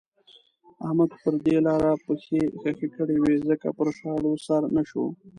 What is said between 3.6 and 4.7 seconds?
پر شاړو سر